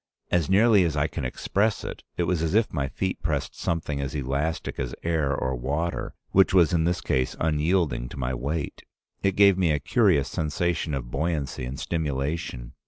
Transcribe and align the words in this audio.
As 0.31 0.49
nearly 0.49 0.83
as 0.83 0.97
I 0.97 1.05
can 1.05 1.23
express 1.23 1.83
it, 1.83 2.01
it 2.17 2.23
was 2.23 2.41
as 2.41 2.55
if 2.55 2.73
my 2.73 2.87
feet 2.87 3.21
pressed 3.21 3.53
something 3.55 4.01
as 4.01 4.15
elastic 4.15 4.79
as 4.79 4.95
air 5.03 5.31
or 5.31 5.53
water, 5.53 6.15
which 6.31 6.55
was 6.55 6.73
in 6.73 6.85
this 6.85 7.01
case 7.01 7.35
unyielding 7.39 8.09
to 8.09 8.17
my 8.17 8.33
weight. 8.33 8.81
It 9.21 9.35
gave 9.35 9.59
me 9.59 9.69
a 9.69 9.77
curious 9.79 10.27
sensation 10.27 10.95
of 10.95 11.11
buoyancy 11.11 11.65
and 11.65 11.79
stimulation. 11.79 12.73